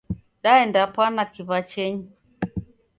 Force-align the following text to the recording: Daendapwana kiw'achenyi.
Daendapwana 0.43 1.23
kiw'achenyi. 1.33 2.03